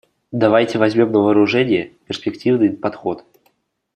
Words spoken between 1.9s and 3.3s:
перспективный подход.